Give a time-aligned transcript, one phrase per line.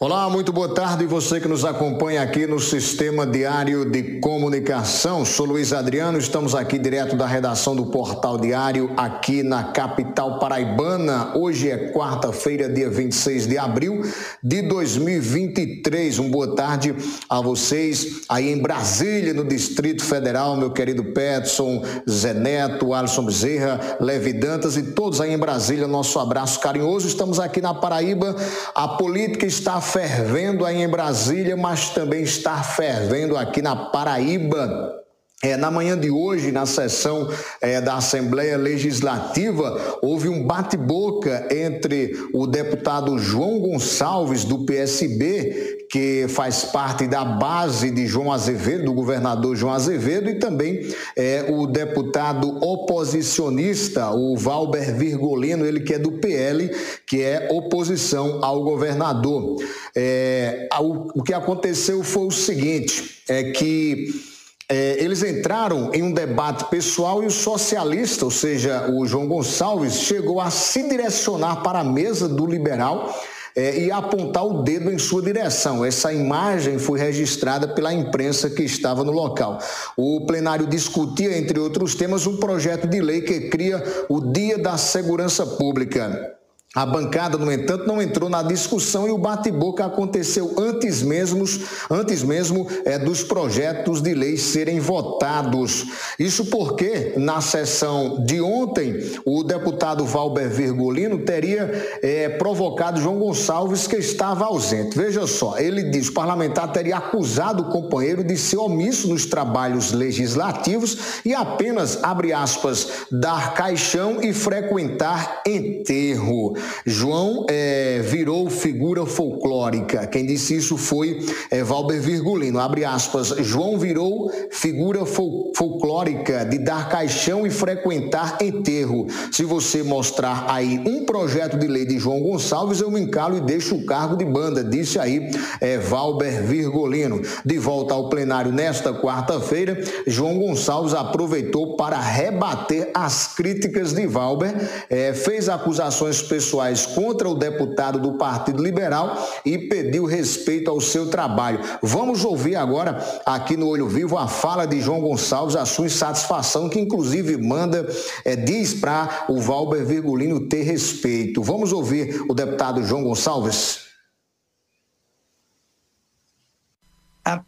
[0.00, 1.06] Olá, muito boa tarde.
[1.06, 5.24] Você que nos acompanha aqui no Sistema Diário de Comunicação.
[5.24, 11.36] Sou Luiz Adriano, estamos aqui direto da redação do Portal Diário, aqui na capital paraibana.
[11.36, 14.02] Hoje é quarta-feira, dia 26 de abril
[14.42, 16.18] de 2023.
[16.18, 16.92] Um boa tarde
[17.30, 23.96] a vocês aí em Brasília, no Distrito Federal, meu querido Petson, Zé Neto, Alisson Bezerra,
[24.00, 25.86] Levi Dantas e todos aí em Brasília.
[25.86, 27.06] Nosso abraço carinhoso.
[27.06, 28.34] Estamos aqui na Paraíba.
[28.74, 35.03] A política está fervendo aí em Brasília, mas também está fervendo aqui na Paraíba.
[35.44, 37.28] É, na manhã de hoje, na sessão
[37.60, 46.24] é, da Assembleia Legislativa, houve um bate-boca entre o deputado João Gonçalves, do PSB, que
[46.30, 50.80] faz parte da base de João Azevedo, do governador João Azevedo, e também
[51.14, 56.70] é, o deputado oposicionista, o Valber Virgolino, ele que é do PL,
[57.06, 59.62] que é oposição ao governador.
[59.94, 64.32] É, o, o que aconteceu foi o seguinte: é que
[64.68, 70.00] é, eles entraram em um debate pessoal e o socialista, ou seja, o João Gonçalves,
[70.00, 73.14] chegou a se direcionar para a mesa do liberal
[73.54, 75.84] é, e apontar o dedo em sua direção.
[75.84, 79.58] Essa imagem foi registrada pela imprensa que estava no local.
[79.96, 84.78] O plenário discutia, entre outros temas, um projeto de lei que cria o Dia da
[84.78, 86.34] Segurança Pública.
[86.74, 91.44] A bancada, no entanto, não entrou na discussão e o bate-boca aconteceu antes mesmo,
[91.88, 95.86] antes mesmo é, dos projetos de lei serem votados.
[96.18, 101.70] Isso porque, na sessão de ontem, o deputado Valber Virgulino teria
[102.02, 104.98] é, provocado João Gonçalves, que estava ausente.
[104.98, 109.92] Veja só, ele diz: o parlamentar teria acusado o companheiro de ser omisso nos trabalhos
[109.92, 116.56] legislativos e apenas, abre aspas, dar caixão e frequentar enterro.
[116.86, 120.06] João é, virou figura folclórica.
[120.06, 122.58] Quem disse isso foi é, Valber Virgulino.
[122.58, 123.28] Abre aspas.
[123.38, 129.06] João virou figura fol folclórica de dar caixão e frequentar enterro.
[129.30, 133.40] Se você mostrar aí um projeto de lei de João Gonçalves, eu me encalo e
[133.40, 135.30] deixo o cargo de banda, disse aí
[135.60, 137.22] é, Valber Virgulino.
[137.44, 144.54] De volta ao plenário nesta quarta-feira, João Gonçalves aproveitou para rebater as críticas de Valber,
[144.90, 150.80] é, fez acusações pessoais pessoais contra o deputado do Partido Liberal e pediu respeito ao
[150.80, 151.60] seu trabalho.
[151.82, 156.68] Vamos ouvir agora, aqui no Olho Vivo, a fala de João Gonçalves, a sua insatisfação,
[156.68, 157.86] que inclusive manda,
[158.24, 161.42] é, diz para o Valber Virgulino ter respeito.
[161.42, 163.84] Vamos ouvir o deputado João Gonçalves.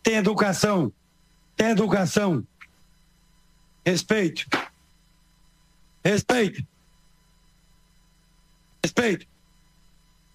[0.03, 0.91] Tem educação,
[1.57, 2.43] tem educação.
[3.85, 4.47] Respeito.
[6.03, 6.76] Respeito.
[8.87, 9.27] Respeito.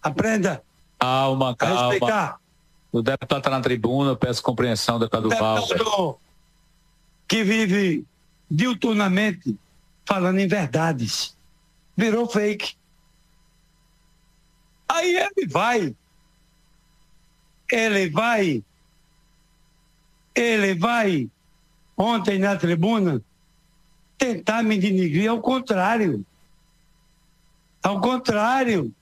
[0.04, 0.62] Aprenda.
[1.00, 1.92] Calma, calma.
[1.92, 2.40] respeitar.
[2.92, 6.18] O deputado está na tribuna, peço compreensão, deputado, deputado.
[7.28, 8.06] Que vive
[8.50, 9.58] diuturnamente
[10.06, 11.38] falando em verdades.
[11.96, 12.76] Virou fake.
[14.90, 15.96] Aí ele vai.
[17.72, 18.64] Ele vai.
[20.36, 21.30] Ele vai,
[21.98, 23.22] ontem na tribuna,
[24.18, 26.26] tentar me denigrir ao contrário.
[27.84, 28.94] Ao contrário,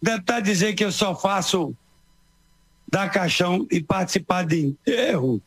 [0.00, 1.74] deve estar dizendo que eu só faço
[2.90, 5.40] dar caixão e participar de enterro.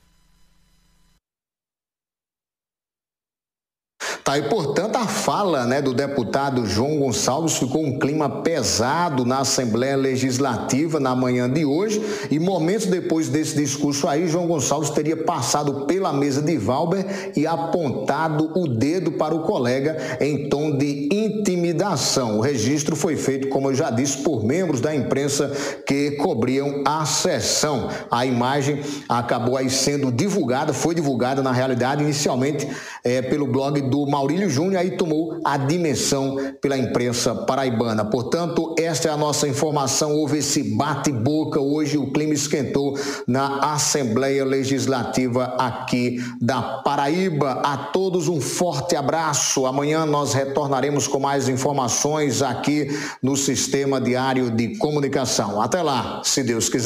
[4.23, 9.39] Tá, e portanto a fala né, do deputado João Gonçalves ficou um clima pesado na
[9.39, 12.01] Assembleia Legislativa na manhã de hoje
[12.31, 17.45] e momentos depois desse discurso aí, João Gonçalves teria passado pela mesa de Valber e
[17.45, 22.37] apontado o dedo para o colega em tom de intimidação.
[22.37, 25.51] O registro foi feito, como eu já disse, por membros da imprensa
[25.85, 27.89] que cobriam a sessão.
[28.09, 28.79] A imagem
[29.09, 32.65] acabou aí sendo divulgada, foi divulgada na realidade inicialmente
[33.03, 38.05] é, pelo blog do Maurílio Júnior, aí tomou a dimensão pela imprensa paraibana.
[38.05, 40.13] Portanto, esta é a nossa informação.
[40.13, 42.95] Houve esse bate-boca hoje, o clima esquentou
[43.27, 47.53] na Assembleia Legislativa aqui da Paraíba.
[47.63, 49.65] A todos um forte abraço.
[49.65, 55.59] Amanhã nós retornaremos com mais informações aqui no Sistema Diário de Comunicação.
[55.59, 56.83] Até lá, se Deus quiser.